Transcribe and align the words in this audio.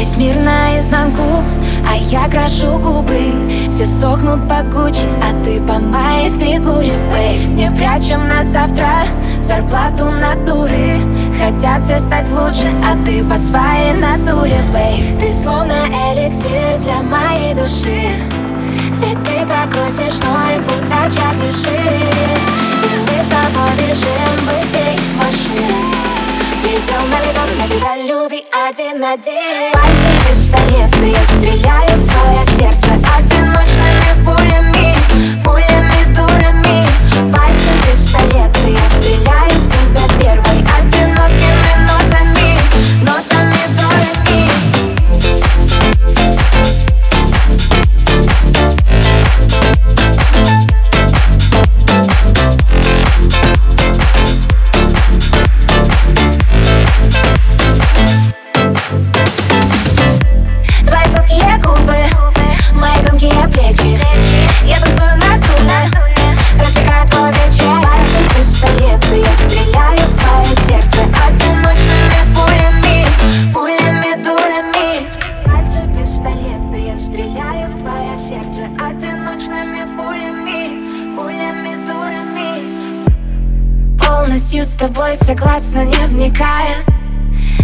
Весь 0.00 0.16
мир 0.16 0.34
наизнанку, 0.36 1.44
а 1.86 1.94
я 1.94 2.26
крашу 2.26 2.78
губы. 2.78 3.34
Все 3.70 3.84
сохнут 3.84 4.48
по 4.48 4.62
Гуччи, 4.62 5.04
а 5.22 5.44
ты 5.44 5.60
по 5.60 5.78
моей 5.78 6.30
фигуре, 6.30 6.94
бэй 7.10 7.44
Не 7.48 7.70
прячем 7.70 8.26
на 8.26 8.42
завтра 8.42 8.88
зарплату 9.38 10.06
натуры. 10.06 11.02
Хотят 11.38 11.84
все 11.84 11.98
стать 11.98 12.30
лучше, 12.30 12.72
а 12.82 12.96
ты 13.04 13.22
по 13.22 13.36
своей 13.36 13.92
натуре, 13.92 14.62
бэй 14.72 15.04
Ты 15.20 15.34
словно 15.34 15.84
эликсир 15.84 16.78
для 16.82 17.02
моей 17.02 17.52
души. 17.52 18.08
Ведь 19.02 19.22
ты 19.24 19.44
такой 19.44 19.90
смешной, 19.90 20.60
будто 20.64 21.14
Чарли 21.14 21.50
И 21.50 22.96
мы 23.04 23.22
с 23.22 23.28
тобой 23.28 23.70
бежим 23.76 24.46
быстрей 24.46 24.98
машин 25.18 25.90
наведен 27.10 27.58
на 27.58 27.66
тебя, 27.66 27.96
люби 27.96 27.99
один 28.70 29.00
на 29.00 29.14
один. 29.14 29.72
Пальцы 29.72 30.10
пистолеты, 30.28 31.10
я 31.10 31.22
стреляю 31.24 31.90
в 31.96 32.08
твое 32.08 32.44
сердце. 32.56 32.92
Одиночными 33.18 33.39
Полностью 84.30 84.62
с 84.62 84.74
тобой 84.74 85.16
согласна, 85.16 85.84
не 85.84 86.06
вникая. 86.06 86.84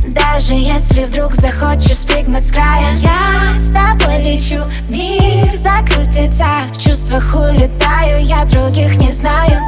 Даже 0.08 0.54
если 0.54 1.04
вдруг 1.04 1.32
захочешь 1.32 1.98
спрыгнуть 1.98 2.44
с 2.44 2.50
края 2.50 2.92
Я 2.96 3.52
с 3.60 3.68
тобой 3.68 4.20
лечу, 4.20 4.64
мир 4.88 5.56
закрутится 5.56 6.44
В 6.66 6.82
чувствах 6.82 7.36
улетаю, 7.36 8.24
я 8.24 8.44
других 8.46 8.96
не 8.96 9.12
знаю. 9.12 9.62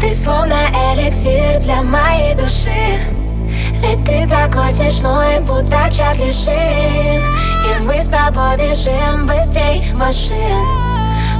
Ты 0.00 0.16
словно 0.16 0.56
эликсир 0.94 1.60
для 1.60 1.80
моей 1.82 2.34
души. 2.34 2.98
Ведь 3.84 4.04
ты 4.04 4.28
такой 4.28 4.72
смешной, 4.72 5.38
будто 5.42 5.88
Чарли 5.96 6.32
Шин. 6.32 7.22
И 7.70 7.80
мы 7.82 8.02
с 8.02 8.08
тобой 8.08 8.56
бежим 8.56 9.28
быстрей 9.28 9.92
машин 9.92 10.90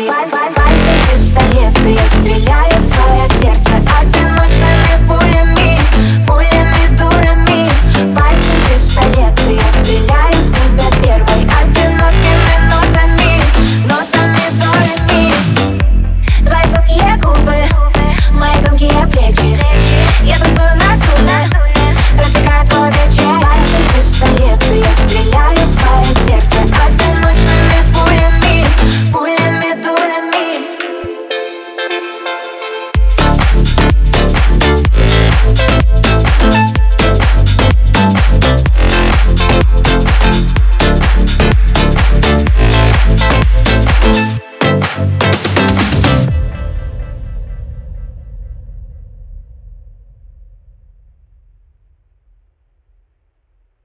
я 1.92 2.04
стреляю 2.06 2.47